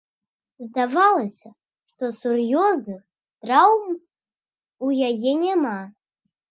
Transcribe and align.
Здавалася, 0.69 1.49
што 1.91 2.03
сур'ёзных 2.21 2.99
траўм 3.45 3.95
у 4.87 5.01
яе 5.13 5.31
няма. 5.49 5.81